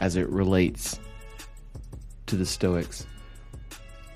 [0.00, 0.98] as it relates
[2.26, 3.06] to the Stoics?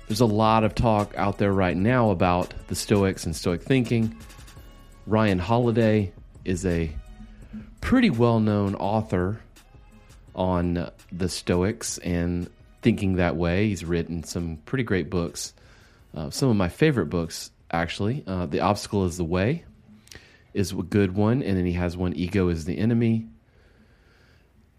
[0.07, 4.15] There's a lot of talk out there right now about the Stoics and Stoic thinking.
[5.07, 6.13] Ryan Holiday
[6.45, 6.91] is a
[7.81, 9.41] pretty well known author
[10.35, 12.49] on the Stoics and
[12.81, 13.69] thinking that way.
[13.69, 15.53] He's written some pretty great books.
[16.15, 18.23] Uh, some of my favorite books, actually.
[18.27, 19.63] Uh, the Obstacle is the Way
[20.53, 21.41] is a good one.
[21.41, 23.27] And then he has one, Ego is the Enemy,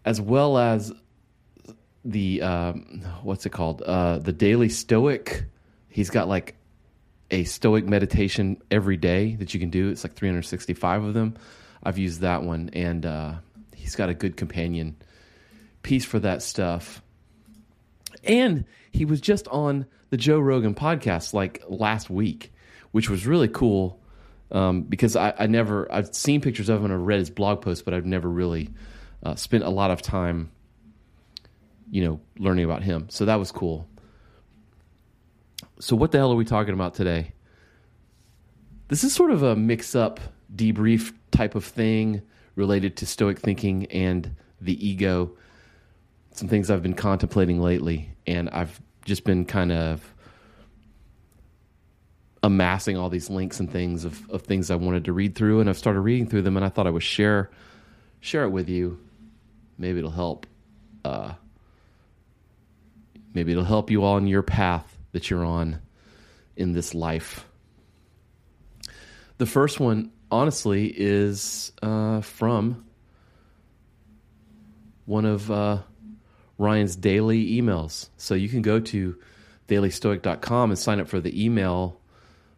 [0.05, 0.93] as well as
[2.05, 3.81] the, um, what's it called?
[3.81, 5.45] Uh, the Daily Stoic.
[5.89, 6.55] He's got like
[7.31, 9.89] a stoic meditation every day that you can do.
[9.89, 11.35] It's like 365 of them.
[11.83, 13.33] I've used that one, and uh,
[13.75, 14.95] he's got a good companion
[15.83, 17.01] piece for that stuff.
[18.23, 22.53] And he was just on the Joe Rogan podcast like last week,
[22.91, 23.99] which was really cool
[24.51, 27.61] um, because I, I, never I've seen pictures of him and I've read his blog
[27.61, 28.69] posts, but I've never really
[29.25, 30.51] uh, spent a lot of time,
[31.89, 33.07] you know, learning about him.
[33.09, 33.87] So that was cool.
[35.79, 37.33] So what the hell are we talking about today?
[38.87, 40.19] This is sort of a mix-up
[40.55, 42.21] debrief type of thing
[42.55, 45.35] related to Stoic thinking and the ego.
[46.31, 50.13] Some things I've been contemplating lately, and I've just been kind of
[52.43, 55.69] amassing all these links and things of, of things I wanted to read through, and
[55.69, 57.49] I've started reading through them, and I thought I would share
[58.19, 58.99] share it with you.
[59.77, 60.45] Maybe it'll help.
[61.03, 61.33] Uh,
[63.33, 65.79] maybe it'll help you on your path that you're on
[66.55, 67.45] in this life.
[69.37, 72.85] The first one, honestly, is uh, from
[75.05, 75.79] one of uh,
[76.57, 78.09] Ryan's daily emails.
[78.17, 79.17] So you can go to
[79.67, 81.99] dailystoic.com and sign up for the email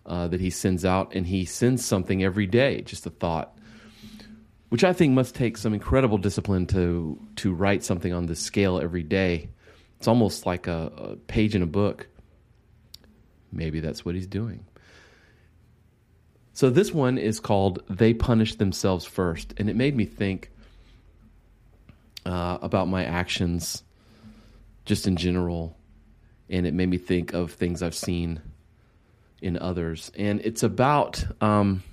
[0.05, 3.56] uh, that he sends out, and he sends something every day, just a thought,
[4.69, 8.79] which I think must take some incredible discipline to to write something on this scale
[8.79, 9.49] every day.
[9.97, 12.07] It's almost like a, a page in a book.
[13.51, 14.65] Maybe that's what he's doing.
[16.53, 20.51] So this one is called "They Punish Themselves First, and it made me think
[22.25, 23.83] uh, about my actions,
[24.85, 25.77] just in general,
[26.49, 28.41] and it made me think of things I've seen
[29.41, 30.11] in others.
[30.17, 31.83] And it's about, um,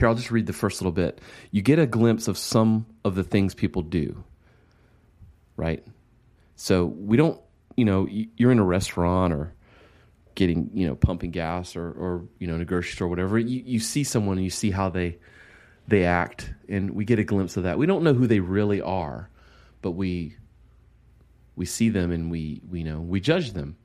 [0.00, 1.20] here, I'll just read the first little bit.
[1.50, 4.24] You get a glimpse of some of the things people do,
[5.56, 5.84] right?
[6.56, 7.40] So we don't,
[7.76, 9.54] you know, you're in a restaurant or
[10.34, 13.38] getting, you know, pumping gas or, or you know, in a grocery store, whatever.
[13.38, 15.18] You, you see someone and you see how they,
[15.86, 17.78] they act, and we get a glimpse of that.
[17.78, 19.30] We don't know who they really are,
[19.82, 20.36] but we,
[21.56, 23.76] we see them and we, we know, we judge them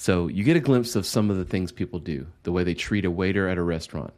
[0.00, 2.72] so you get a glimpse of some of the things people do, the way they
[2.72, 4.14] treat a waiter at a restaurant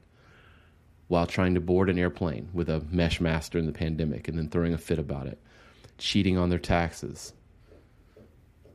[1.12, 4.48] while trying to board an airplane with a mesh master in the pandemic and then
[4.48, 5.38] throwing a fit about it,
[5.98, 7.34] cheating on their taxes,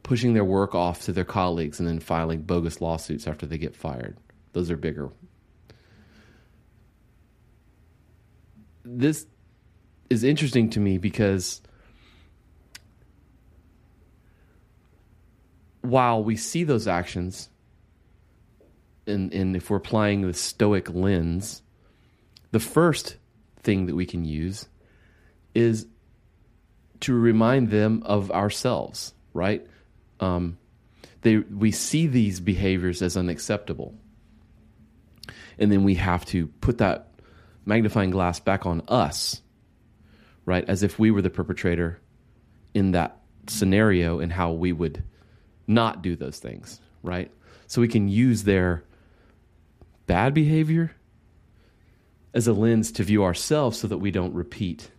[0.03, 3.75] pushing their work off to their colleagues and then filing bogus lawsuits after they get
[3.75, 4.16] fired.
[4.53, 5.09] Those are bigger.
[8.86, 9.25] This
[10.12, 11.59] is interesting to me because
[15.81, 17.50] while we see those actions,
[19.08, 21.64] and, and if we're applying the Stoic lens,
[22.52, 23.18] the first
[23.63, 24.68] thing that we can use
[25.53, 25.88] is
[27.02, 29.66] to remind them of ourselves, right?
[30.19, 30.57] Um,
[31.22, 33.96] they, we see these behaviors as unacceptable.
[35.59, 37.12] And then we have to put that
[37.66, 39.42] magnifying glass back on us,
[40.45, 40.63] right?
[40.68, 42.00] As if we were the perpetrator
[42.74, 45.04] in that scenario and how we would
[45.68, 47.31] not do those things, right?
[47.68, 48.83] So we can use their
[50.06, 50.95] bad behavior
[52.33, 54.91] as a lens to view ourselves so that we don't repeat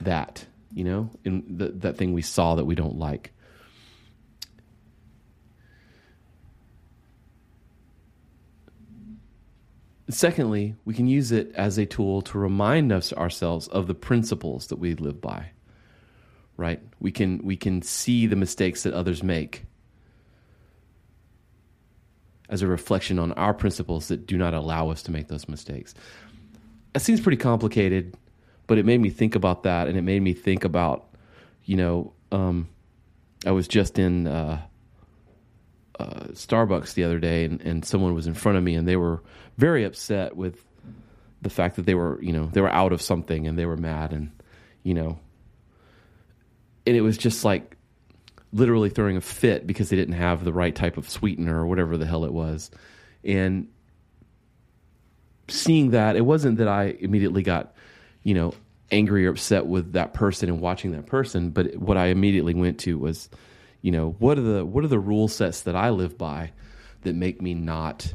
[0.00, 3.32] that, you know, in the, that thing we saw that we don't like.
[10.08, 14.66] Secondly, we can use it as a tool to remind us ourselves of the principles
[14.68, 15.50] that we live by
[16.60, 16.82] right?
[17.00, 19.64] We can we can see the mistakes that others make
[22.50, 25.94] as a reflection on our principles that do not allow us to make those mistakes.
[26.94, 28.14] It seems pretty complicated,
[28.66, 31.06] but it made me think about that and it made me think about
[31.64, 32.68] you know, um,
[33.46, 34.60] I was just in uh,
[35.98, 38.96] uh, Starbucks the other day, and, and someone was in front of me, and they
[38.96, 39.22] were
[39.56, 40.64] very upset with
[41.42, 43.76] the fact that they were, you know, they were out of something, and they were
[43.76, 44.30] mad, and
[44.82, 45.18] you know,
[46.86, 47.76] and it was just like
[48.52, 51.96] literally throwing a fit because they didn't have the right type of sweetener or whatever
[51.96, 52.70] the hell it was,
[53.24, 53.68] and
[55.48, 57.74] seeing that, it wasn't that I immediately got,
[58.22, 58.54] you know,
[58.90, 62.80] angry or upset with that person and watching that person, but what I immediately went
[62.80, 63.28] to was,
[63.82, 66.52] you know, what are the what are the rule sets that I live by
[67.02, 68.12] that make me not,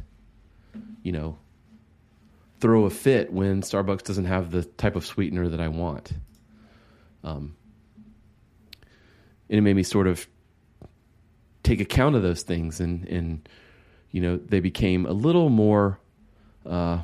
[1.02, 1.38] you know,
[2.60, 6.12] throw a fit when Starbucks doesn't have the type of sweetener that I want.
[7.24, 7.55] Um,
[9.48, 10.26] and it made me sort of
[11.62, 13.48] take account of those things, and and
[14.10, 15.98] you know, they became a little more.
[16.64, 17.00] Uh,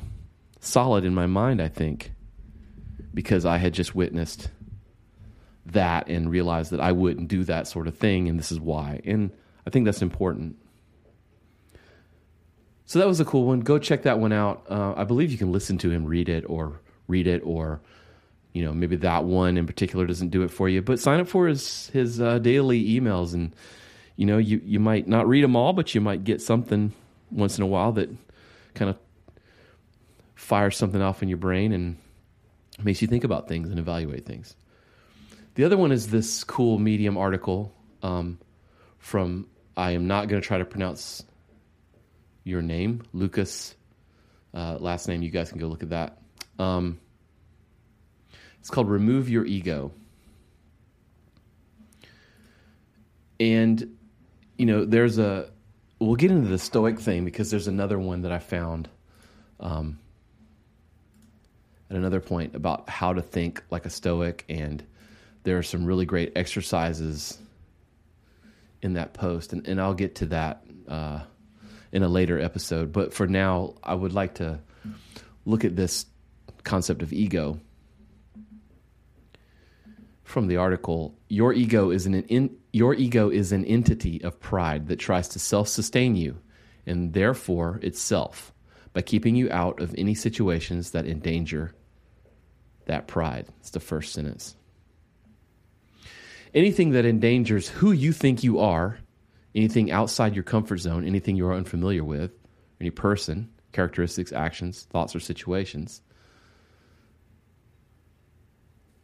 [0.63, 2.13] solid in my mind, I think,
[3.13, 4.49] because I had just witnessed
[5.67, 9.01] that and realized that I wouldn't do that sort of thing, and this is why.
[9.05, 9.31] And
[9.67, 10.57] I think that's important.
[12.85, 13.61] So that was a cool one.
[13.61, 14.65] Go check that one out.
[14.69, 17.81] Uh, I believe you can listen to him read it or read it, or
[18.53, 20.81] you know maybe that one in particular doesn't do it for you.
[20.81, 23.53] But sign up for his his uh, daily emails, and
[24.15, 26.93] you know you you might not read them all, but you might get something
[27.31, 28.09] once in a while that
[28.75, 28.97] kind of
[30.35, 31.97] fires something off in your brain and
[32.81, 34.55] makes you think about things and evaluate things.
[35.55, 38.39] The other one is this cool Medium article um,
[38.97, 39.47] from,
[39.77, 41.23] I am not going to try to pronounce
[42.43, 43.75] your name, Lucas.
[44.53, 46.17] Uh, last name, you guys can go look at that.
[46.59, 46.99] Um,
[48.63, 49.91] it's called Remove Your Ego.
[53.37, 53.97] And,
[54.57, 55.49] you know, there's a,
[55.99, 58.87] we'll get into the Stoic thing because there's another one that I found
[59.59, 59.99] um,
[61.89, 64.81] at another point about how to think like a Stoic, and
[65.43, 67.37] there are some really great exercises
[68.81, 71.19] in that post, and, and I'll get to that uh,
[71.91, 72.93] in a later episode.
[72.93, 74.61] But for now, I would like to
[75.45, 76.05] look at this
[76.63, 77.59] concept of ego
[80.23, 81.17] from the article.
[81.27, 85.39] Your ego is an in, your ego is an entity of pride that tries to
[85.39, 86.39] self-sustain you,
[86.85, 88.53] and therefore itself
[88.93, 91.73] by keeping you out of any situations that endanger
[92.85, 93.47] that pride.
[93.59, 94.55] It's the first sentence.
[96.53, 98.99] Anything that endangers who you think you are,
[99.55, 102.31] anything outside your comfort zone, anything you are unfamiliar with,
[102.79, 106.01] any person, characteristics, actions, thoughts, or situations,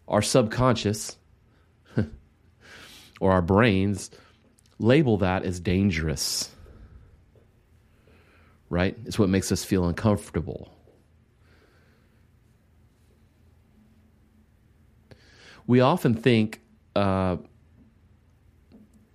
[0.09, 1.15] our subconscious
[3.19, 4.11] or our brains
[4.79, 6.49] label that as dangerous.
[8.69, 8.97] Right?
[9.05, 10.71] It's what makes us feel uncomfortable
[15.69, 16.61] we often think
[16.95, 17.37] uh,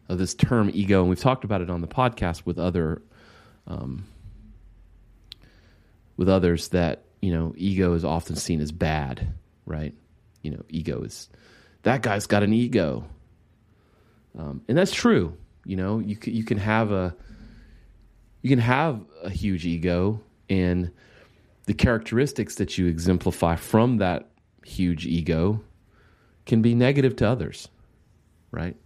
[0.08, 3.02] of this term ego, and we've talked about it on the podcast with other
[3.67, 4.05] um,
[6.17, 9.35] with others that you know ego is often seen as bad,
[9.67, 9.94] right?
[10.44, 11.29] You know, ego is
[11.82, 13.05] that guy's got an ego,
[14.38, 15.37] um, and that's true.
[15.64, 17.17] You know, you can, you can have a
[18.43, 20.93] you can have a huge ego, and
[21.64, 24.28] the characteristics that you exemplify from that
[24.64, 25.62] huge ego
[26.45, 27.68] can be negative to others,
[28.50, 28.76] right?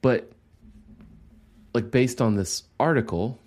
[0.00, 0.30] But,
[1.74, 3.38] like, based on this article,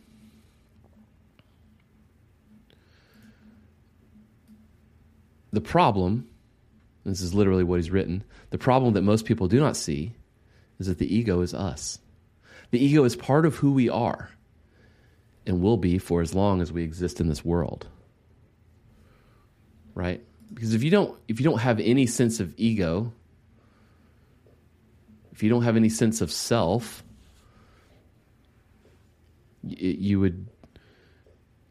[5.51, 6.27] the problem,
[7.05, 10.13] this is literally what he's written, the problem that most people do not see
[10.79, 11.99] is that the ego is us.
[12.71, 14.29] The ego is part of who we are
[15.45, 17.87] and will be for as long as we exist in this world.
[19.95, 20.23] Right?
[20.53, 23.13] because if you don't if you don't have any sense of ego
[25.31, 27.03] if you don't have any sense of self
[29.63, 30.47] you would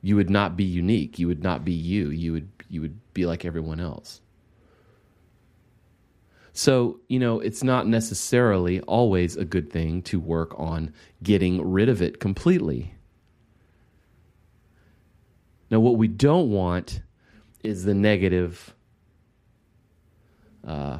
[0.02, 3.26] you would not be unique you would not be you you would you would be
[3.26, 4.20] like everyone else.
[6.52, 11.88] So you know it's not necessarily always a good thing to work on getting rid
[11.88, 12.94] of it completely.
[15.70, 17.00] Now what we don't want
[17.62, 18.74] is the negative
[20.66, 20.98] uh,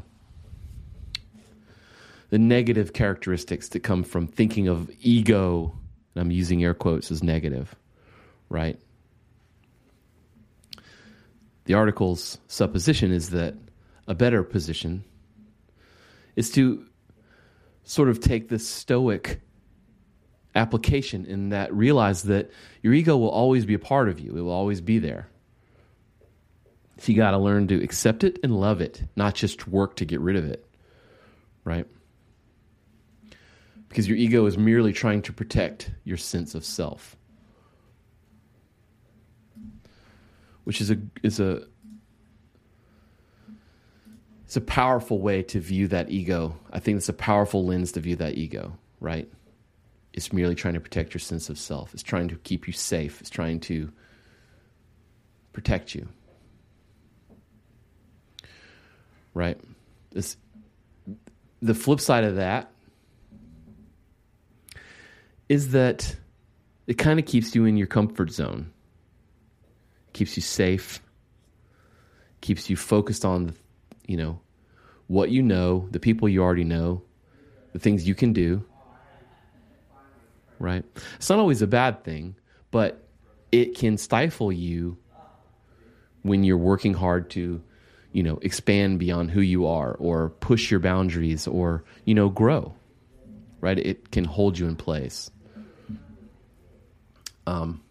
[2.31, 5.77] the negative characteristics that come from thinking of ego
[6.15, 7.75] and i'm using air quotes as negative
[8.49, 8.79] right
[11.69, 13.55] the article's supposition is that
[14.07, 15.05] a better position
[16.35, 16.85] is to
[17.85, 19.43] sort of take this stoic
[20.55, 22.51] application in that realize that
[22.83, 25.29] your ego will always be a part of you it will always be there
[26.99, 30.07] So you got to learn to accept it and love it, not just work to
[30.07, 30.67] get rid of it,
[31.65, 31.87] right?
[33.91, 37.18] Because your ego is merely trying to protect your sense of self.
[40.69, 41.63] Which is a is a
[44.45, 46.59] it's a powerful way to view that ego.
[46.71, 49.33] I think it's a powerful lens to view that ego, right?
[50.13, 51.95] It's merely trying to protect your sense of self.
[51.95, 53.19] It's trying to keep you safe.
[53.23, 53.91] It's trying to
[55.55, 56.07] protect you.
[59.33, 59.59] Right?
[60.11, 60.37] This,
[61.63, 62.71] the flip side of that
[65.49, 66.15] is that
[66.87, 68.75] it kind of keeps you in your comfort zone,
[70.19, 71.01] keeps you safe,
[72.41, 73.55] keeps you focused on,
[74.05, 74.41] you know,
[75.07, 77.03] what you know, the people you already know,
[77.73, 78.65] the things you can do.
[80.59, 80.85] Right?
[81.17, 82.35] It's not always a bad thing,
[82.73, 83.07] but
[83.53, 84.99] it can stifle you
[86.23, 87.63] when you're working hard to,
[88.11, 92.75] you know, expand beyond who you are or push your boundaries or, you know, grow.
[93.61, 93.79] Right?
[93.79, 95.31] It can hold you in place.
[97.47, 97.83] Um,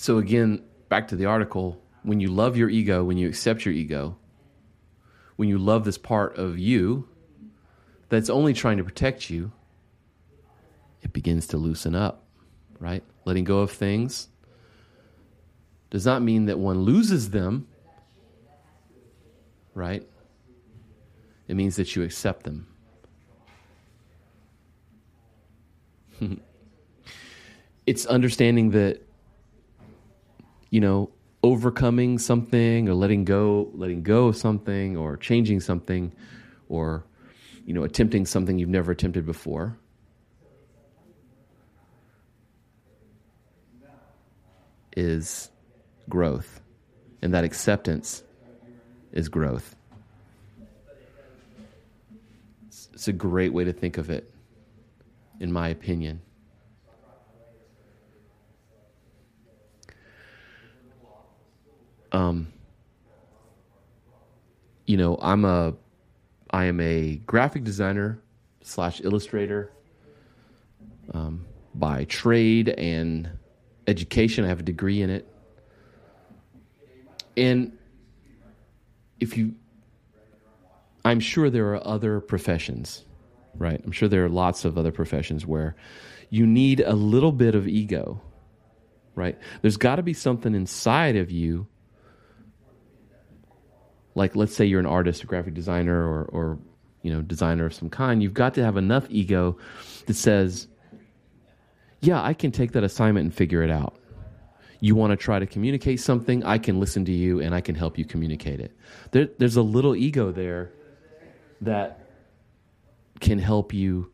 [0.00, 3.74] so again, back to the article, when you love your ego, when you accept your
[3.74, 4.16] ego,
[5.36, 7.06] when you love this part of you
[8.08, 9.52] that's only trying to protect you,
[11.02, 12.24] it begins to loosen up,
[12.78, 13.04] right?
[13.26, 14.28] Letting go of things
[15.90, 17.68] does not mean that one loses them,
[19.74, 20.08] right?
[21.46, 22.66] It means that you accept them.
[27.86, 29.02] it's understanding that,
[30.70, 31.10] you know,
[31.42, 36.12] overcoming something or letting go, letting go of something or changing something
[36.68, 37.04] or,
[37.66, 39.76] you know, attempting something you've never attempted before.
[44.96, 45.50] Is
[46.08, 46.60] growth,
[47.22, 48.24] and that acceptance
[49.12, 49.76] is growth.
[52.92, 54.30] It's a great way to think of it
[55.38, 56.20] in my opinion.
[62.20, 62.52] Um,
[64.86, 65.74] you know, I'm a,
[66.50, 68.20] I am a graphic designer
[68.62, 69.72] slash illustrator
[71.14, 73.30] um, by trade and
[73.86, 74.44] education.
[74.44, 75.26] I have a degree in it,
[77.36, 77.76] and
[79.18, 79.54] if you,
[81.04, 83.04] I'm sure there are other professions
[83.56, 83.80] right?
[83.84, 85.74] I'm sure there are lots of other professions where
[86.30, 88.20] you need a little bit of ego,
[89.14, 89.38] right?
[89.62, 91.66] There's got to be something inside of you.
[94.20, 96.58] Like, let's say you're an artist, a graphic designer, or, or
[97.00, 98.22] you know, designer of some kind.
[98.22, 99.56] You've got to have enough ego
[100.04, 100.68] that says,
[102.02, 103.94] "Yeah, I can take that assignment and figure it out."
[104.78, 107.74] You want to try to communicate something, I can listen to you and I can
[107.74, 108.76] help you communicate it.
[109.10, 110.70] There, there's a little ego there
[111.62, 112.00] that
[113.20, 114.12] can help you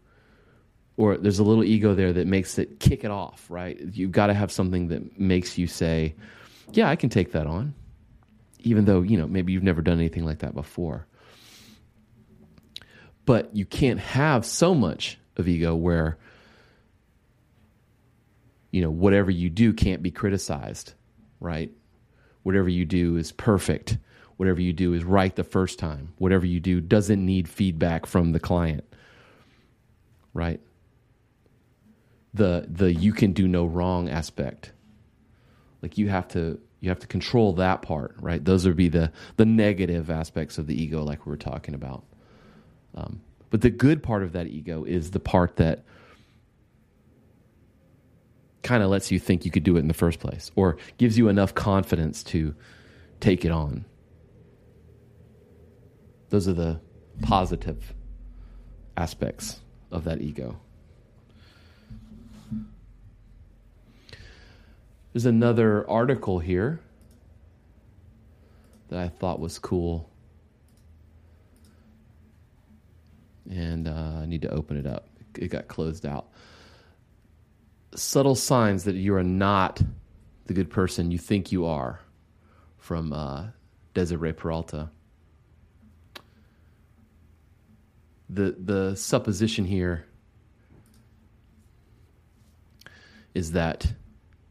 [0.96, 3.76] or there's a little ego there that makes it kick it off, right?
[3.92, 6.14] You've got to have something that makes you say,
[6.72, 7.74] "Yeah, I can take that on."
[8.66, 11.06] Even though, you know, maybe you've never done anything like that before.
[13.24, 16.18] But you can't have so much of ego where
[18.70, 20.92] you know, whatever you do can't be criticized,
[21.40, 21.70] right?
[22.42, 23.96] Whatever you do is perfect.
[24.36, 26.12] Whatever you do is right the first time.
[26.18, 28.84] Whatever you do doesn't need feedback from the client
[30.36, 30.60] right?
[32.34, 34.72] The the you can do no wrong aspect.
[35.82, 38.42] Like you have to you have to control that part, right?
[38.42, 42.04] Those would be the the negative aspects of the ego, like we were talking about.
[42.94, 45.84] Um, but the good part of that ego is the part that
[48.62, 51.18] kind of lets you think you could do it in the first place, or gives
[51.18, 52.54] you enough confidence to
[53.20, 53.84] take it on.
[56.30, 56.80] Those are the
[57.22, 57.94] positive
[58.96, 60.58] aspects of that ego.
[65.16, 66.78] There's another article here
[68.90, 70.10] that I thought was cool.
[73.48, 75.08] And uh, I need to open it up.
[75.38, 76.26] It got closed out.
[77.94, 79.80] Subtle signs that you are not
[80.48, 82.00] the good person you think you are
[82.76, 83.46] from uh,
[83.94, 84.90] Desiree Peralta.
[88.28, 90.04] the the supposition here
[93.34, 93.94] is that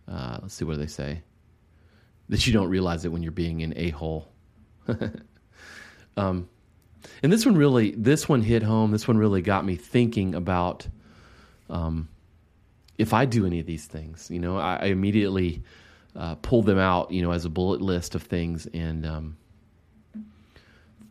[0.08, 1.22] uh, let's see what do they say
[2.30, 4.28] that you don't realize it when you're being an a hole.
[6.18, 6.50] um,
[7.22, 8.92] and this one really, this one hit home.
[8.92, 10.88] This one really got me thinking about
[11.70, 12.10] um,
[12.98, 15.64] if I do any of these things, you know, I, I immediately
[16.16, 19.38] uh, pull them out, you know, as a bullet list of things and um,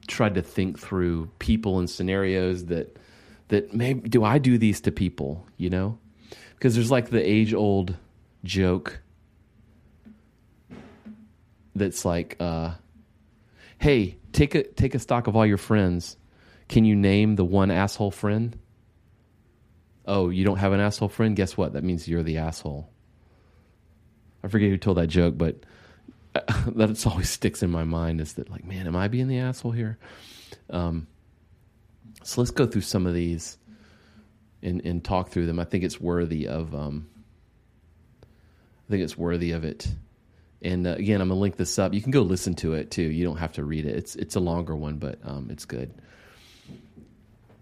[0.06, 2.96] tried to think through people and scenarios that
[3.48, 5.98] that maybe do I do these to people, you know?
[6.54, 7.94] Because there's like the age old
[8.44, 9.00] joke
[11.74, 12.74] that's like, uh,
[13.78, 16.16] hey, take a take a stock of all your friends.
[16.68, 18.58] Can you name the one asshole friend?
[20.06, 21.34] Oh, you don't have an asshole friend?
[21.34, 21.72] Guess what?
[21.72, 22.88] That means you're the asshole.
[24.42, 25.56] I forget who told that joke, but
[26.66, 29.72] that always sticks in my mind is that like, man, am I being the asshole
[29.72, 29.98] here?
[30.68, 31.06] Um,
[32.22, 33.56] so let's go through some of these
[34.62, 35.58] and, and talk through them.
[35.58, 37.08] I think it's worthy of um,
[38.86, 39.88] I think it's worthy of it.
[40.62, 41.92] And uh, again, I'm gonna link this up.
[41.92, 43.02] You can go listen to it too.
[43.02, 43.96] You don't have to read it.
[43.96, 45.92] It's it's a longer one, but um, it's good.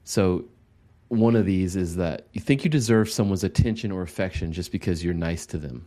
[0.04, 0.44] So
[1.08, 5.04] one of these is that you think you deserve someone's attention or affection just because
[5.04, 5.86] you're nice to them.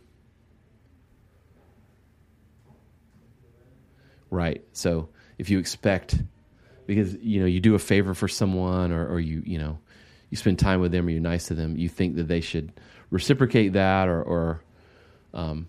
[4.30, 4.64] Right.
[4.72, 6.22] So if you expect,
[6.86, 9.78] because you know you do a favor for someone, or, or you you know
[10.30, 12.72] you spend time with them, or you're nice to them, you think that they should
[13.10, 14.62] reciprocate that, or, or
[15.34, 15.68] um,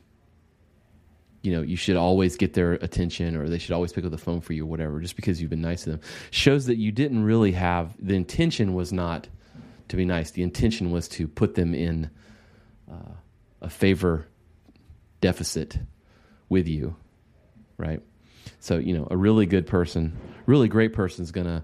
[1.42, 4.18] you know, you should always get their attention, or they should always pick up the
[4.18, 6.92] phone for you, or whatever, just because you've been nice to them, shows that you
[6.92, 9.28] didn't really have the intention was not
[9.88, 10.32] to be nice.
[10.32, 12.10] The intention was to put them in
[12.92, 13.14] uh,
[13.62, 14.28] a favor
[15.22, 15.78] deficit
[16.50, 16.96] with you,
[17.78, 18.02] right?
[18.60, 21.64] So, you know, a really good person, really great person is going to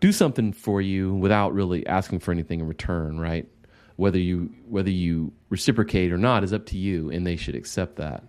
[0.00, 3.48] do something for you without really asking for anything in return, right?
[3.96, 7.96] Whether you whether you reciprocate or not is up to you, and they should accept
[7.96, 8.24] that.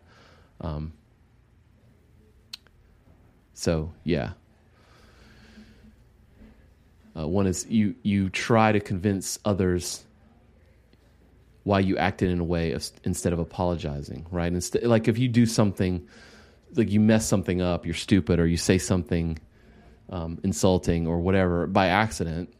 [0.62, 0.94] Um,
[3.54, 4.32] so, yeah.
[7.18, 10.04] Uh, one is you you try to convince others
[11.64, 14.54] why you acted in a way of, instead of apologizing, right?
[14.54, 16.08] Instead, like if you do something
[16.76, 19.38] like you mess something up, you're stupid, or you say something
[20.10, 22.54] um, insulting or whatever by accident,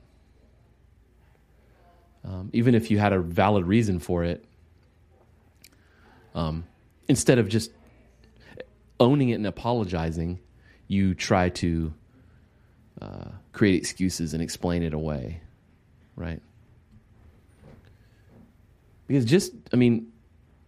[2.28, 4.44] um, even if you had a valid reason for it,
[6.36, 6.66] um,
[7.08, 7.72] instead of just
[9.00, 10.40] owning it and apologizing,
[10.88, 11.94] you try to
[13.02, 15.42] uh, create excuses and explain it away,
[16.16, 16.42] right?
[19.08, 20.12] Because just, I mean,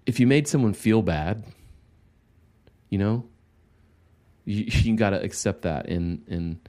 [0.06, 1.44] if you made someone feel bad,
[2.90, 3.26] you know,
[4.46, 6.60] you, you got to accept that and and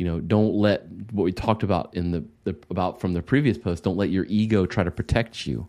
[0.00, 3.58] you know don't let what we talked about in the, the about from the previous
[3.58, 3.84] post.
[3.84, 5.68] Don't let your ego try to protect you,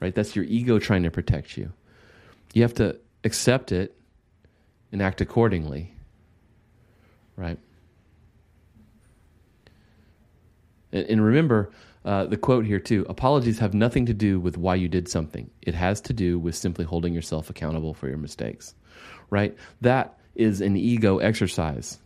[0.00, 0.14] right?
[0.14, 1.70] That's your ego trying to protect you.
[2.54, 3.94] You have to accept it
[4.92, 5.94] and act accordingly,
[7.36, 7.58] right?
[10.90, 11.70] And, and remember,
[12.06, 15.50] uh, the quote here too apologies have nothing to do with why you did something
[15.60, 18.74] it has to do with simply holding yourself accountable for your mistakes
[19.28, 21.98] right that is an ego exercise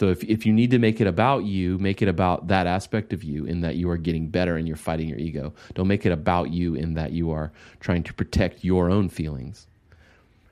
[0.00, 3.12] so if, if you need to make it about you make it about that aspect
[3.12, 5.52] of you in that you are getting better and you're fighting your ego.
[5.74, 9.66] Don't make it about you in that you are trying to protect your own feelings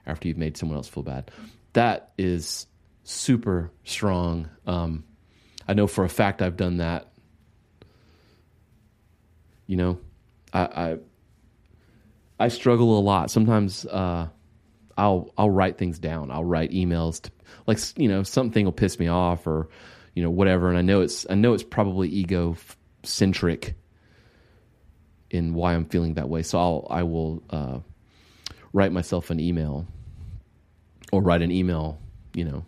[0.07, 1.31] after you've made someone else feel bad.
[1.73, 2.67] That is
[3.05, 4.51] super strong.
[4.67, 5.05] Um,
[5.67, 7.09] i know for a fact i've done that.
[9.67, 9.99] You know,
[10.53, 10.99] I I,
[12.39, 13.31] I struggle a lot.
[13.31, 14.29] Sometimes uh,
[14.99, 16.31] I'll I'll write things down.
[16.31, 17.31] I'll write emails to
[17.67, 19.69] like you know something will piss me off or
[20.15, 22.57] you know whatever, and I know it's I know it's probably ego
[23.03, 23.75] centric
[25.31, 26.43] in why I'm feeling that way.
[26.43, 27.79] So I'll I will uh,
[28.73, 29.87] write myself an email
[31.13, 31.99] or write an email,
[32.35, 32.65] you know,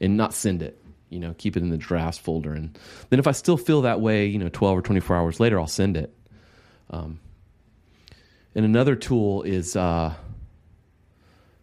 [0.00, 0.76] and not send it.
[1.08, 4.00] You know, keep it in the drafts folder, and then if I still feel that
[4.00, 6.14] way, you know, 12 or 24 hours later, I'll send it
[6.90, 7.20] um,
[8.54, 10.12] and another tool is uh,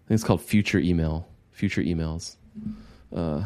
[0.08, 1.28] I think it's called Future Email.
[1.52, 2.38] Future emails.
[3.14, 3.44] Uh,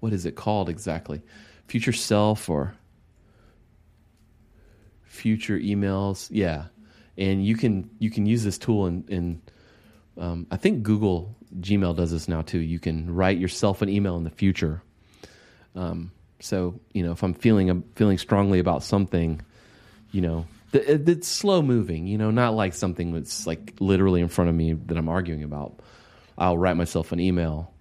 [0.00, 1.22] what is it called exactly?
[1.66, 2.74] Future Self or
[5.04, 6.28] Future Emails?
[6.30, 6.64] Yeah,
[7.16, 9.40] and you can you can use this tool in
[10.18, 12.58] um, I think Google Gmail does this now too.
[12.58, 14.82] You can write yourself an email in the future.
[15.74, 19.40] Um, so you know, if I'm feeling I'm feeling strongly about something,
[20.12, 24.48] you know, it's slow moving, you know, not like something that's like literally in front
[24.50, 25.80] of me that I'm arguing about.
[26.38, 27.72] I'll write myself an email,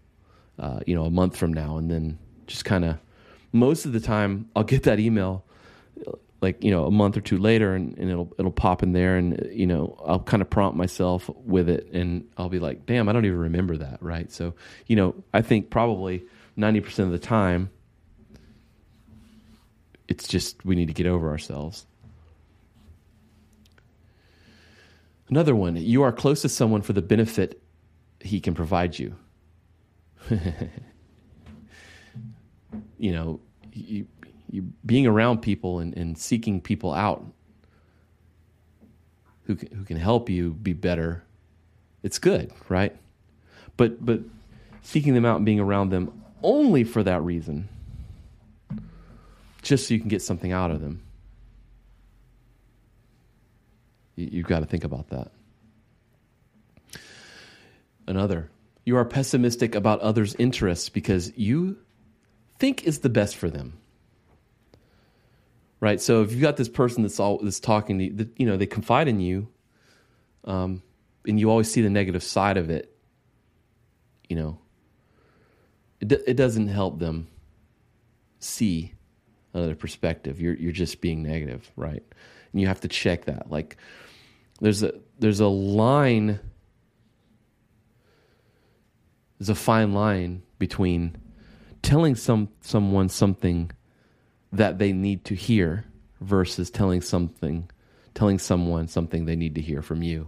[0.60, 2.98] uh, you know, a month from now, and then just kind of
[3.52, 5.46] most of the time I'll get that email
[6.42, 9.18] like you know a month or two later and, and it'll it'll pop in there
[9.18, 13.10] and you know I'll kind of prompt myself with it and I'll be like damn
[13.10, 14.54] I don't even remember that right so
[14.86, 16.24] you know I think probably
[16.58, 17.72] 90% of the time
[20.08, 21.86] it's just we need to get over ourselves
[25.30, 27.62] Another one, you are close to someone for the benefit
[28.20, 29.16] he can provide you.
[33.00, 33.40] you know,
[33.74, 34.08] you,
[34.50, 37.26] you being around people and, and seeking people out
[39.46, 41.24] who can, who can help you be better,
[42.04, 42.96] it's good, right?
[43.78, 44.22] But but
[44.82, 47.68] seeking them out and being around them only for that reason,
[49.62, 51.02] just so you can get something out of them.
[54.04, 55.32] You, you've got to think about that.
[58.08, 58.50] Another,
[58.86, 61.78] you are pessimistic about others' interests because you
[62.60, 63.80] think is the best for them.
[65.80, 66.00] Right.
[66.00, 68.66] So if you've got this person that's all that's talking to you, you know, they
[68.66, 69.48] confide in you,
[70.46, 70.82] um,
[71.28, 72.96] and you always see the negative side of it.
[74.30, 74.60] You know,
[76.00, 77.28] it it doesn't help them
[78.40, 78.95] see
[79.56, 80.40] another perspective.
[80.40, 82.04] You're you're just being negative, right?
[82.52, 83.50] And you have to check that.
[83.50, 83.78] Like,
[84.60, 86.40] there's a there's a line.
[89.40, 91.18] There's a fine line between
[91.82, 93.72] telling some someone something
[94.52, 95.86] that they need to hear
[96.22, 97.70] versus telling something
[98.14, 100.28] telling someone something they need to hear from you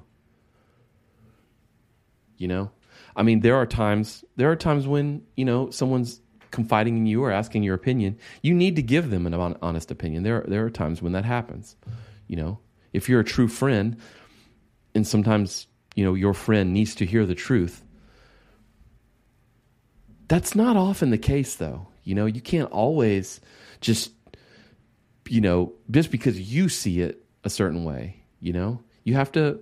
[2.37, 2.69] you know
[3.15, 7.23] i mean there are times there are times when you know someone's confiding in you
[7.23, 10.69] or asking your opinion you need to give them an honest opinion there there are
[10.69, 11.75] times when that happens
[12.27, 12.59] you know
[12.93, 13.97] if you're a true friend
[14.95, 17.83] and sometimes you know your friend needs to hear the truth
[20.27, 21.87] that's not often the case, though.
[22.03, 23.39] You know, you can't always
[23.81, 24.11] just,
[25.27, 28.23] you know, just because you see it a certain way.
[28.39, 29.59] You know, you have to,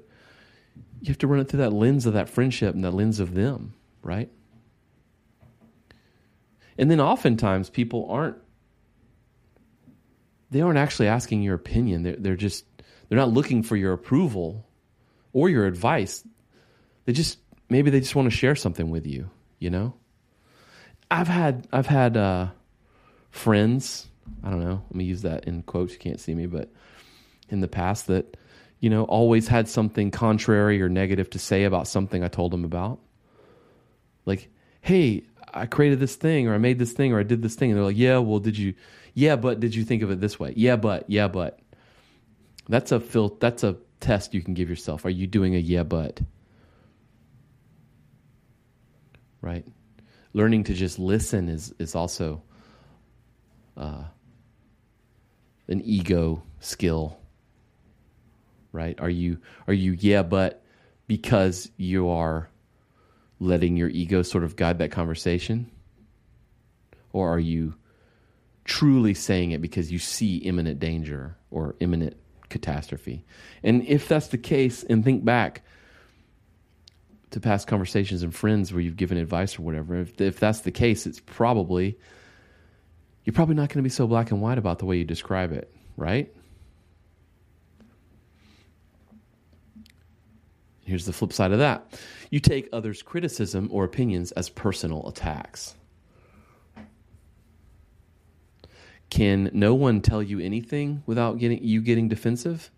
[1.02, 3.34] you have to run it through that lens of that friendship and that lens of
[3.34, 4.30] them, right?
[6.78, 8.38] And then oftentimes people aren't,
[10.52, 12.04] they aren't actually asking your opinion.
[12.04, 12.66] They're, they're just,
[13.08, 14.68] they're not looking for your approval
[15.34, 16.26] or your advice.
[17.06, 19.94] They just, maybe they just want to share something with you, you know?
[21.10, 22.48] I've had I've had uh,
[23.30, 24.08] friends.
[24.44, 24.82] I don't know.
[24.90, 25.94] Let me use that in quotes.
[25.94, 26.72] You can't see me, but
[27.50, 28.38] in the past that
[28.80, 32.66] you know always had something contrary or negative to say about something I told them
[32.66, 33.00] about.
[34.26, 34.50] Like,
[34.82, 35.24] hey,
[35.56, 37.78] I created this thing, or I made this thing, or I did this thing, and
[37.78, 38.74] they're like, yeah, well, did you?
[39.14, 40.54] Yeah, but did you think of it this way?
[40.56, 41.60] Yeah, but yeah, but.
[42.68, 45.06] That's a fil- That's a test you can give yourself.
[45.06, 46.20] Are you doing a yeah, but?
[49.42, 49.66] Right
[50.36, 52.44] learning to just listen is is also
[53.78, 54.04] uh,
[55.70, 57.18] an ego skill
[58.74, 60.62] right are you are you yeah but
[61.08, 62.50] because you are
[63.40, 65.70] letting your ego sort of guide that conversation
[67.12, 67.76] or are you
[68.64, 72.16] truly saying it because you see imminent danger or imminent
[72.50, 73.24] catastrophe
[73.64, 75.62] and if that's the case and think back
[77.36, 79.96] to past conversations and friends where you've given advice or whatever.
[79.98, 81.98] If, if that's the case, it's probably
[83.26, 85.52] you're probably not going to be so black and white about the way you describe
[85.52, 86.34] it, right?
[90.86, 92.00] Here's the flip side of that.
[92.30, 95.76] You take others' criticism or opinions as personal attacks.
[99.10, 102.72] Can no one tell you anything without getting you getting defensive?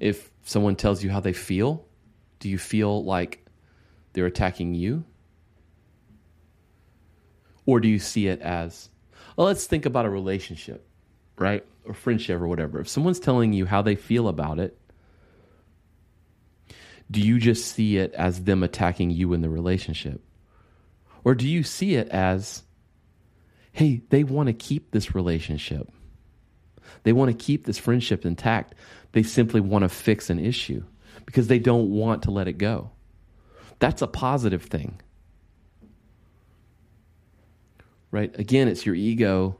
[0.00, 1.86] if someone tells you how they feel,
[2.40, 3.44] do you feel like
[4.14, 5.04] they're attacking you?
[7.66, 8.88] Or do you see it as,
[9.36, 10.88] well, let's think about a relationship,
[11.40, 11.64] right?
[11.86, 12.78] Or friendship or whatever.
[12.78, 14.78] If someone's telling you how they feel about it,
[17.10, 20.22] do you just see it as them attacking you in the relationship?
[21.24, 22.62] Or do you see it as,
[23.72, 25.90] hey, they want to keep this relationship?
[27.02, 28.74] They want to keep this friendship intact.
[29.12, 30.84] They simply want to fix an issue
[31.24, 32.90] because they don't want to let it go.
[33.78, 35.00] That's a positive thing.
[38.10, 38.36] Right?
[38.38, 39.59] Again, it's your ego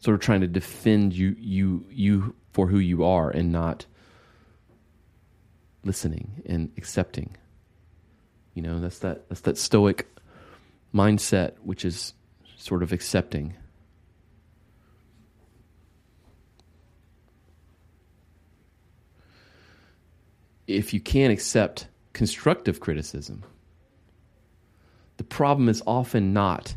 [0.00, 3.86] sort of trying to defend you you you for who you are and not
[5.84, 7.36] listening and accepting.
[8.54, 10.06] You know, that's that that's that stoic
[10.94, 12.12] mindset which is
[12.56, 13.54] sort of accepting.
[20.70, 23.44] if you can't accept constructive criticism,
[25.16, 26.76] the problem is often not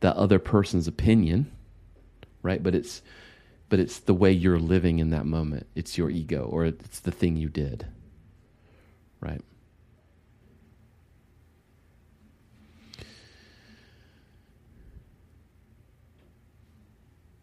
[0.00, 1.50] the other person's opinion,
[2.46, 2.62] right?
[2.62, 3.02] But it's
[3.68, 5.66] but it's the way you're living in that moment.
[5.74, 7.86] It's your ego or it's the thing you did.
[9.20, 9.42] Right?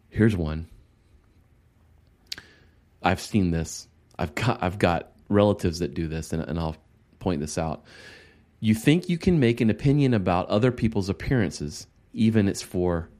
[0.08, 0.68] Here's one.
[3.02, 3.86] I've seen this.
[4.18, 6.76] I've got I've got relatives that do this, and, and I'll
[7.18, 7.84] point this out.
[8.60, 13.10] You think you can make an opinion about other people's appearances, even it's for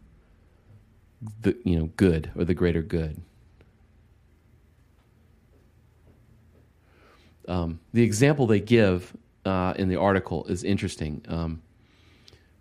[1.42, 3.20] the you know good or the greater good.
[7.46, 11.62] Um, the example they give uh, in the article is interesting, um,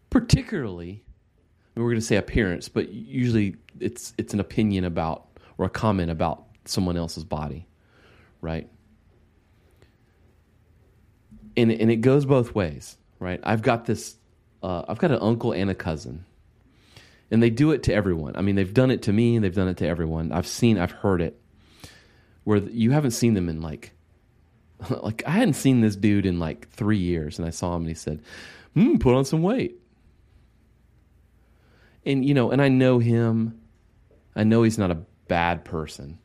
[0.09, 1.03] particularly.
[1.75, 5.25] We're going to say appearance, but usually it's it's an opinion about
[5.57, 7.65] or a comment about someone else's body,
[8.41, 8.69] right?
[11.57, 13.39] And and it goes both ways, right?
[13.43, 14.17] I've got this,
[14.61, 16.25] uh, I've got an uncle and a cousin,
[17.33, 18.35] and they do it to everyone.
[18.35, 20.31] I mean, they've done it to me, they've done it to everyone.
[20.31, 21.41] I've seen, I've heard it,
[22.43, 23.91] where you haven't seen them in like
[25.01, 27.89] like I hadn't seen this dude in like three years, and I saw him, and
[27.89, 28.21] he said,
[28.73, 29.75] "Hmm, put on some weight."
[32.05, 33.59] And you know, and I know him.
[34.35, 36.19] I know he's not a bad person.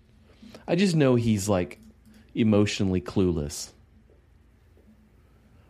[0.67, 1.79] I just know he's like
[2.35, 3.71] emotionally clueless.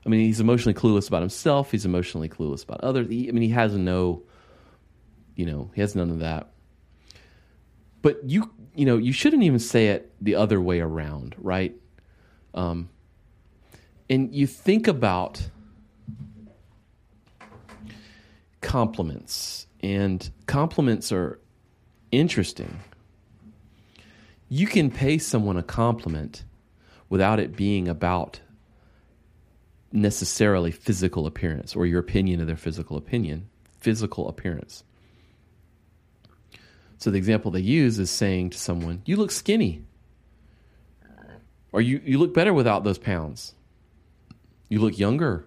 [0.07, 1.71] I mean, he's emotionally clueless about himself.
[1.71, 3.09] He's emotionally clueless about others.
[3.09, 4.23] He, I mean, he has no,
[5.39, 6.49] you know, he has none of that.
[8.03, 11.77] But you, you know, you shouldn't even say it the other way around, right?
[12.55, 12.89] Um,
[14.11, 15.49] and you think about
[18.61, 21.39] compliments, and compliments are
[22.11, 22.81] interesting.
[24.49, 26.43] You can pay someone a compliment
[27.09, 28.41] without it being about
[29.93, 33.49] necessarily physical appearance or your opinion of their physical opinion,
[33.79, 34.83] physical appearance.
[36.99, 39.85] So the example they use is saying to someone, "You look skinny."
[41.71, 43.55] Or you, you look better without those pounds.
[44.69, 45.45] You look younger.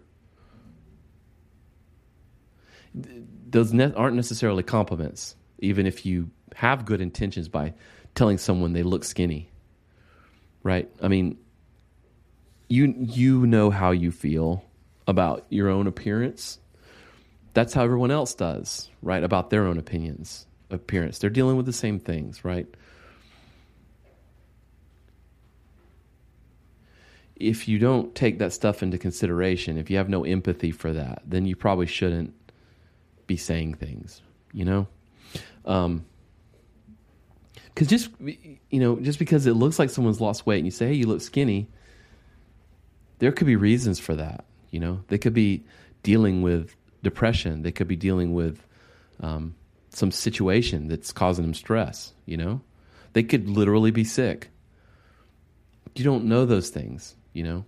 [2.94, 7.74] Those ne- aren't necessarily compliments, even if you have good intentions by
[8.14, 9.50] telling someone they look skinny.
[10.64, 10.90] Right?
[11.02, 11.38] I mean,
[12.70, 14.64] you you know how you feel
[15.08, 16.60] about your own appearance.
[17.54, 19.24] That's how everyone else does, right?
[19.24, 21.20] About their own opinions, appearance.
[21.20, 22.68] They're dealing with the same things, right?
[27.42, 31.24] if you don't take that stuff into consideration, if you have no empathy for that,
[31.26, 32.34] then you probably shouldn't
[33.26, 34.22] be saying things,
[34.54, 34.88] you know?
[35.66, 36.06] Um,
[37.76, 40.88] cause just, you know, just because it looks like someone's lost weight and you say,
[40.88, 41.68] Hey, you look skinny,
[43.20, 44.46] there could be reasons for that.
[44.70, 45.64] You know, they could be
[46.04, 47.64] dealing with depression.
[47.64, 48.66] They could be dealing with,
[49.20, 49.56] um,
[49.92, 52.62] some situation that's causing them stress, you know?
[53.14, 54.50] They could literally be sick.
[55.96, 57.66] You don't know those things you know?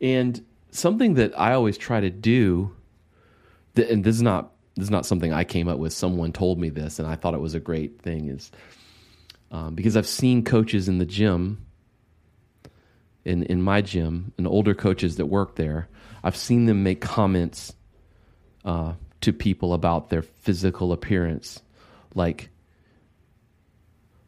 [0.00, 2.74] And something that I always try to do,
[3.76, 5.92] and this is not this is not something I came up with.
[5.92, 8.28] Someone told me this, and I thought it was a great thing.
[8.28, 8.50] Is
[9.50, 11.66] um, because I've seen coaches in the gym,
[13.24, 15.88] in in my gym, and older coaches that work there.
[16.22, 17.72] I've seen them make comments
[18.64, 21.60] uh, to people about their physical appearance,
[22.14, 22.50] like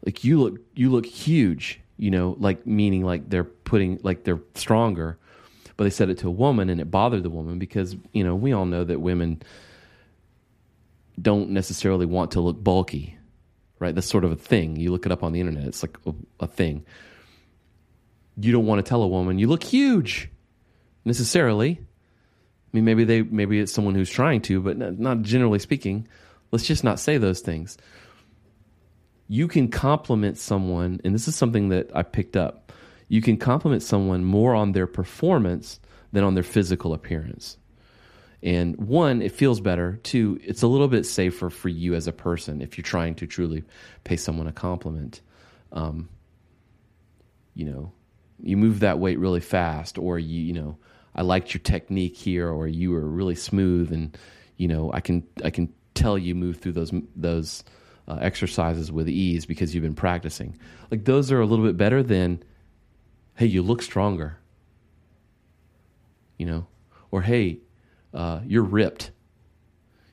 [0.05, 4.41] like you look you look huge you know, like meaning like they're putting like they're
[4.55, 5.19] stronger.
[5.77, 8.35] But they said it to a woman and it bothered the woman because, you know,
[8.35, 9.43] we all know that women
[11.21, 13.19] don't necessarily want to look bulky,
[13.79, 13.95] right?
[13.95, 14.77] That's sort of a thing.
[14.77, 16.87] You look it up on the internet, it's like a, a thing.
[18.39, 20.31] You don't want to tell a woman you look huge
[21.05, 21.81] necessarily.
[22.73, 26.07] I mean, maybe they maybe it's someone who's trying to, but not generally speaking.
[26.53, 27.77] Let's just not say those things
[29.31, 32.73] you can compliment someone, and this is something that I picked up.
[33.07, 35.79] You can compliment someone more on their performance
[36.11, 37.57] than on their physical appearance.
[38.43, 40.01] And one, it feels better.
[40.03, 43.29] Two, it's a little bit safer for you as a person if you're trying to
[43.29, 43.63] truly
[44.03, 45.21] pay someone a compliment.
[45.71, 46.09] Um,
[47.55, 47.93] you know,
[48.43, 50.77] you move that weight really fast, or you, you know,
[51.15, 54.17] I liked your technique here, or you were really smooth, and
[54.57, 57.65] you know, I can I can tell you move through those those
[58.09, 60.59] uh, exercises with ease because you've been practicing.
[60.91, 62.43] Like those are a little bit better than,
[63.37, 64.37] hey, you look stronger.
[66.39, 66.67] You know,
[67.11, 67.59] or hey,
[68.15, 69.11] uh, you're ripped.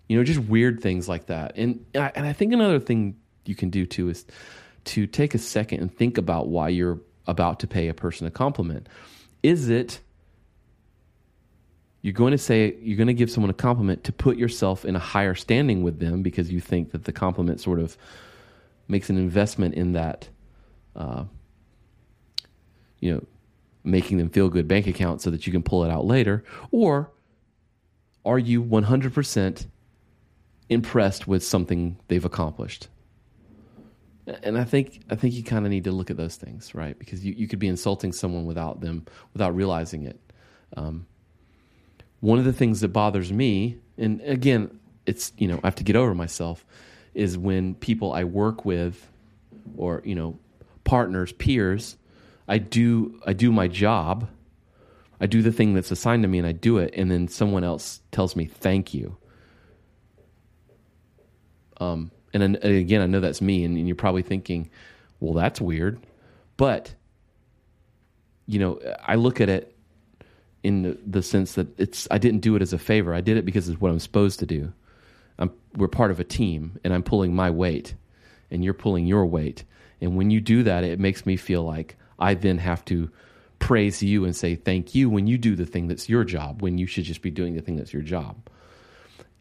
[0.09, 1.53] You know, just weird things like that.
[1.55, 4.25] And and I think another thing you can do too is
[4.85, 8.31] to take a second and think about why you're about to pay a person a
[8.31, 8.87] compliment.
[9.43, 9.99] Is it
[12.07, 14.95] you're going to say you're going to give someone a compliment to put yourself in
[14.95, 17.97] a higher standing with them because you think that the compliment sort of
[18.87, 20.29] makes an investment in that
[20.95, 21.25] uh,
[23.01, 23.21] you know
[23.83, 27.11] making them feel good bank account so that you can pull it out later or
[28.23, 29.65] are you 100%
[30.69, 32.87] impressed with something they've accomplished
[34.43, 36.97] And I think I think you kind of need to look at those things, right?
[36.97, 40.19] Because you, you could be insulting someone without them without realizing it.
[40.77, 41.05] Um,
[42.19, 45.83] one of the things that bothers me, and again, it's you know I have to
[45.83, 46.65] get over myself,
[47.13, 49.09] is when people I work with,
[49.77, 50.39] or you know,
[50.83, 51.97] partners, peers,
[52.47, 54.27] I do I do my job,
[55.19, 57.63] I do the thing that's assigned to me, and I do it, and then someone
[57.63, 59.17] else tells me thank you.
[61.79, 64.71] Um, and, and again, I know that's me, and, and you're probably thinking,
[65.19, 65.99] well, that's weird,
[66.57, 66.93] but
[68.47, 69.76] you know, I look at it
[70.67, 73.13] in the, sense that it's I didn't do it as a favor.
[73.13, 74.73] I did it because it's what I'm supposed to do.
[75.39, 77.95] I'm, we're part of a team, and I'm pulling my weight,
[78.51, 79.63] and you're pulling your weight.
[80.01, 83.09] And when you do that, it makes me feel like I then have to
[83.59, 86.77] praise you and say thank you when you do the thing that's your job, when
[86.77, 88.35] you should just be doing the thing that's your job.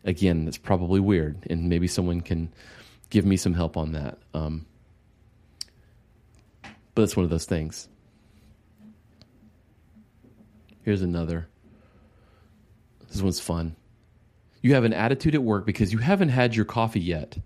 [0.04, 2.52] Again, that's probably weird, and maybe someone can
[3.10, 4.18] give me some help on that.
[4.32, 4.64] Um,
[6.94, 7.88] but it's one of those things.
[10.87, 11.49] Here's another.
[13.09, 13.75] This one's fun.
[14.62, 17.37] You have an attitude at work because you haven't had your coffee yet.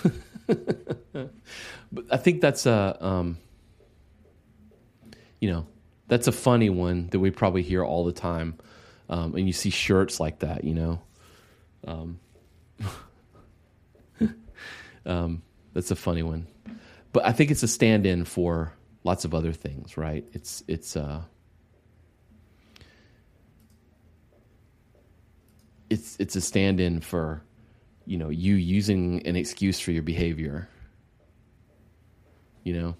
[0.46, 3.38] but I think that's a, um,
[5.40, 5.66] you know,
[6.06, 8.54] that's a funny one that we probably hear all the time.
[9.08, 11.02] Um, and you see shirts like that, you know.
[11.84, 12.20] Um,
[15.04, 15.42] um,
[15.74, 16.46] that's a funny one,
[17.12, 20.24] but I think it's a stand-in for lots of other things, right?
[20.32, 21.22] It's it's uh,
[25.90, 27.42] it's it's a stand-in for
[28.06, 30.68] you know you using an excuse for your behavior.
[32.64, 32.96] You know?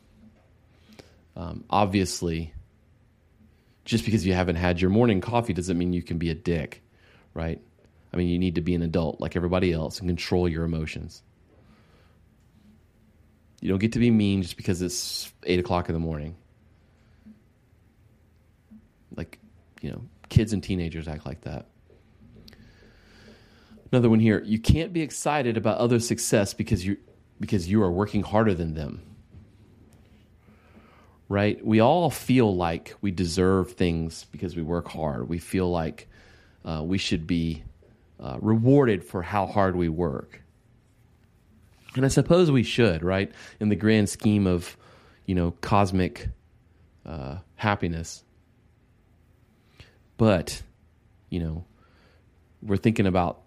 [1.35, 2.55] Um, obviously
[3.85, 6.83] just because you haven't had your morning coffee doesn't mean you can be a dick
[7.37, 7.61] right?
[8.13, 11.23] I mean you need to be an adult like everybody else and control your emotions.
[13.61, 16.37] You don't get to be mean just because it's eight o'clock in the morning.
[19.15, 19.39] Like
[19.83, 21.67] you know kids and teenagers act like that
[23.93, 24.43] Another one here.
[24.45, 26.97] You can't be excited about other success because you
[27.39, 29.03] because you are working harder than them.
[31.29, 31.65] Right?
[31.65, 35.29] We all feel like we deserve things because we work hard.
[35.29, 36.09] We feel like
[36.65, 37.63] uh, we should be
[38.21, 40.43] uh, rewarded for how hard we work.
[41.97, 43.33] And I suppose we should, right?
[43.59, 44.77] In the grand scheme of,
[45.25, 46.29] you know, cosmic
[47.05, 48.23] uh, happiness.
[50.17, 50.63] But,
[51.31, 51.65] you know,
[52.63, 53.41] we're thinking about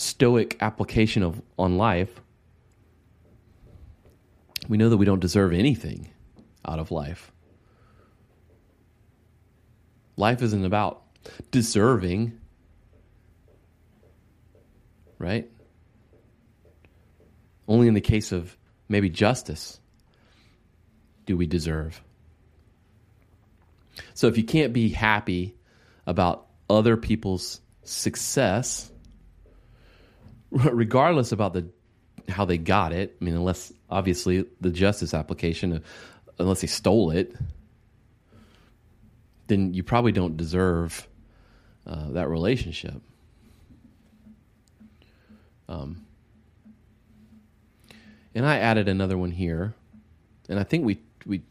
[0.00, 2.20] stoic application of on life,
[4.68, 6.08] we know that we don't deserve anything
[6.64, 7.30] out of life.
[10.16, 11.02] Life isn't about
[11.50, 12.38] deserving,
[15.18, 15.50] right?
[17.68, 18.56] Only in the case of
[18.88, 19.80] maybe justice
[21.26, 22.02] do we deserve.
[24.14, 25.56] So if you can't be happy
[26.06, 28.90] about other people's success,
[30.72, 31.66] regardless about the
[32.28, 33.16] how they got it.
[33.20, 35.80] I mean, unless obviously the justice application, uh,
[36.38, 37.34] unless they stole it,
[39.46, 41.06] then you probably don't deserve
[41.86, 43.00] uh, that relationship.
[45.68, 46.04] Um,
[48.34, 49.74] and I added another one here,
[50.48, 51.42] and I think we we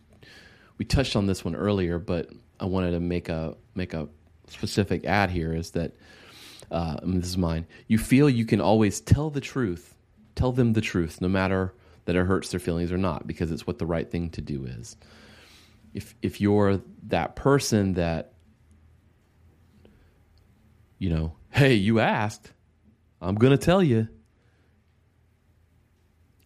[0.78, 4.08] we touched on this one earlier, but I wanted to make a make a
[4.48, 5.54] specific ad here.
[5.54, 5.94] Is that
[6.72, 7.66] uh, this is mine.
[7.88, 9.96] You feel you can always tell the truth,
[10.36, 11.74] tell them the truth, no matter
[12.06, 14.66] that it hurts their feelings or not, because it's what the right thing to do
[14.66, 14.98] is.
[15.94, 18.34] If if you're that person that,
[20.98, 22.52] you know, hey, you asked,
[23.22, 24.08] I'm gonna tell you.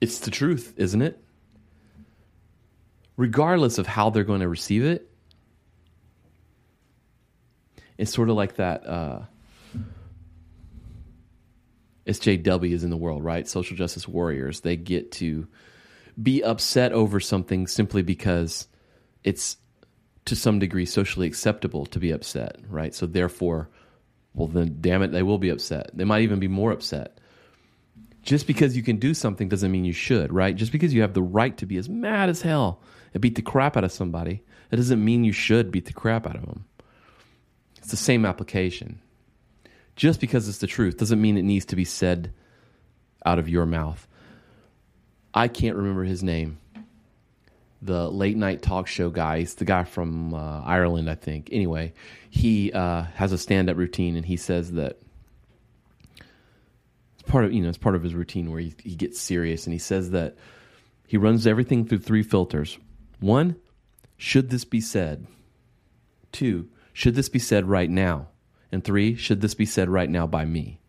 [0.01, 1.17] It's the truth, isn't it?
[3.15, 5.09] Regardless of how they're going to receive it,
[7.97, 8.85] it's sort of like that.
[8.85, 9.19] Uh,
[12.07, 13.47] SJWs in the world, right?
[13.47, 14.61] Social justice warriors.
[14.61, 15.47] They get to
[16.21, 18.67] be upset over something simply because
[19.23, 19.57] it's
[20.25, 22.93] to some degree socially acceptable to be upset, right?
[22.93, 23.69] So therefore,
[24.33, 25.91] well, then damn it, they will be upset.
[25.93, 27.19] They might even be more upset.
[28.21, 30.55] Just because you can do something doesn't mean you should, right?
[30.55, 32.81] Just because you have the right to be as mad as hell
[33.13, 36.25] and beat the crap out of somebody, it doesn't mean you should beat the crap
[36.25, 36.65] out of them.
[37.77, 39.01] It's the same application
[39.95, 42.33] just because it's the truth doesn't mean it needs to be said
[43.25, 44.07] out of your mouth.
[45.33, 46.59] I can't remember his name.
[47.81, 51.49] The late night talk show guy, he's the guy from uh, Ireland, I think.
[51.51, 51.93] Anyway,
[52.29, 54.99] he uh, has a stand up routine and he says that
[57.13, 59.65] it's part of you know it's part of his routine where he, he gets serious
[59.65, 60.37] and he says that
[61.07, 62.77] he runs everything through three filters.
[63.19, 63.57] One,
[64.17, 65.27] should this be said?
[66.31, 68.27] Two, should this be said right now?
[68.73, 70.79] And three, should this be said right now by me?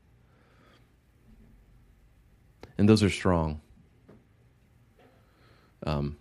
[2.79, 3.61] And those are strong.
[5.85, 6.17] Um,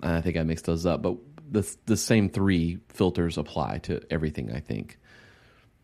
[0.00, 1.16] I think I mixed those up, but
[1.50, 4.52] the the same three filters apply to everything.
[4.52, 4.96] I think.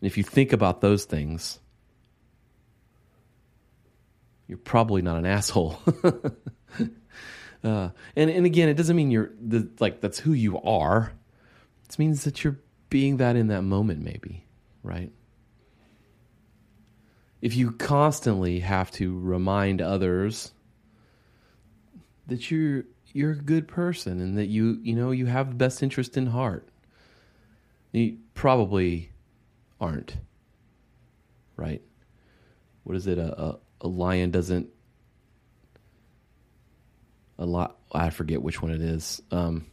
[0.01, 1.59] if you think about those things,
[4.47, 5.77] you're probably not an asshole.
[7.63, 11.13] uh, and and again, it doesn't mean you're the, like that's who you are.
[11.87, 12.57] It means that you're
[12.89, 14.43] being that in that moment, maybe,
[14.83, 15.11] right?
[17.41, 20.51] If you constantly have to remind others
[22.27, 25.81] that you're you're a good person and that you you know you have the best
[25.81, 26.67] interest in heart,
[27.91, 29.11] you probably
[29.79, 30.17] aren't,
[31.55, 31.81] right?
[32.83, 33.17] What is it?
[33.17, 34.69] A, a, a lion doesn't
[37.39, 37.77] a lot.
[37.91, 39.21] I forget which one it is.
[39.31, 39.65] Um,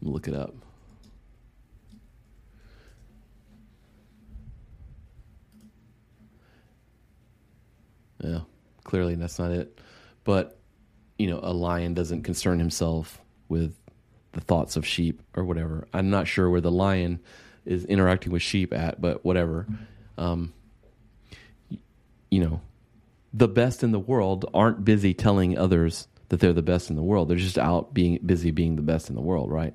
[0.00, 0.54] look it up.
[8.22, 8.40] Yeah,
[8.84, 9.78] clearly that's not it.
[10.24, 10.58] But
[11.18, 13.76] you know, a lion doesn't concern himself with
[14.32, 15.86] the thoughts of sheep or whatever.
[15.92, 17.20] I'm not sure where the lion
[17.64, 19.66] is interacting with sheep at, but whatever.
[20.18, 20.52] Um,
[22.30, 22.60] you know,
[23.32, 27.02] the best in the world aren't busy telling others that they're the best in the
[27.02, 27.28] world.
[27.28, 29.74] They're just out being busy being the best in the world, right?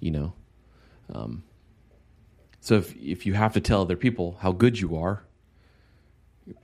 [0.00, 0.32] You know.
[1.12, 1.42] Um,
[2.60, 5.24] so if if you have to tell other people how good you are,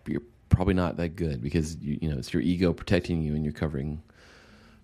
[0.06, 3.44] you're probably not that good because you you know it's your ego protecting you and
[3.44, 4.02] you're covering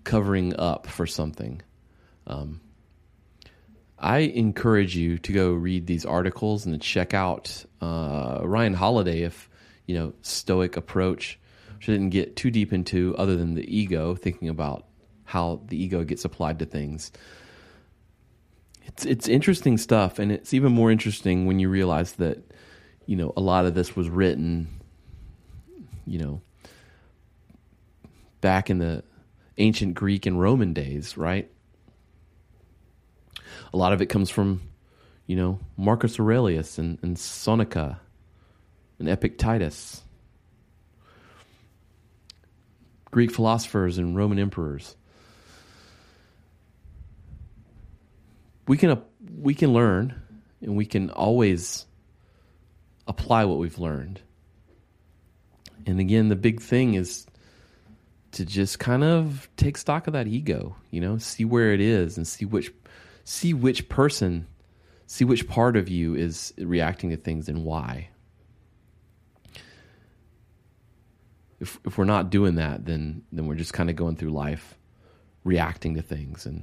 [0.05, 1.63] covering up for something.
[2.27, 2.61] Um,
[3.99, 9.49] I encourage you to go read these articles and check out uh, Ryan Holiday if
[9.87, 11.39] you know stoic approach
[11.77, 14.87] which I didn't get too deep into other than the ego thinking about
[15.25, 17.13] how the ego gets applied to things
[18.87, 22.39] it's it's interesting stuff and it's even more interesting when you realize that
[23.07, 24.69] you know a lot of this was written
[26.07, 26.43] you know
[28.41, 29.03] back in the
[29.59, 31.51] ancient Greek and Roman days right
[33.73, 34.61] a lot of it comes from
[35.27, 38.01] you know Marcus Aurelius and, and Seneca
[38.99, 40.03] and Epictetus,
[43.11, 44.97] Greek philosophers and Roman emperors.
[48.67, 49.03] We can
[49.39, 50.21] we can learn,
[50.63, 51.87] and we can always
[53.07, 54.21] apply what we've learned.
[55.87, 57.27] And again, the big thing is
[58.33, 62.17] to just kind of take stock of that ego, you know, see where it is
[62.17, 62.73] and see which
[63.25, 64.47] see which person,
[65.07, 68.09] see which part of you is reacting to things and why.
[71.65, 74.77] if if we're not doing that, then then we're just kind of going through life
[75.45, 76.47] reacting to things.
[76.47, 76.63] And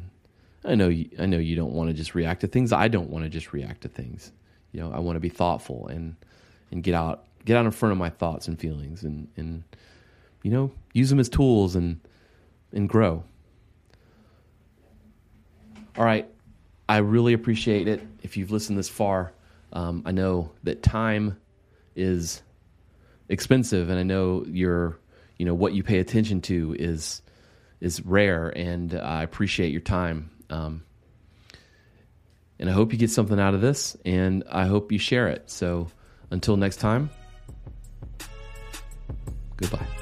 [0.64, 2.72] I know you, I know you don't want to just react to things.
[2.72, 4.32] I don't want to just react to things.
[4.72, 6.16] You know, I want to be thoughtful and
[6.72, 9.64] and get out get out in front of my thoughts and feelings and and
[10.44, 12.00] you know use them as tools and
[12.74, 13.24] and grow.
[15.98, 16.28] All right,
[16.88, 19.34] I really appreciate it if you've listened this far.
[19.74, 21.38] Um, I know that time
[21.96, 22.42] is
[23.30, 24.98] expensive, and I know your
[25.38, 27.22] you know what you pay attention to is
[27.80, 30.30] is rare, and I appreciate your time.
[30.50, 30.84] Um,
[32.60, 35.50] and I hope you get something out of this, and I hope you share it.
[35.50, 35.88] So
[36.30, 37.10] until next time,
[39.62, 40.01] goodbye.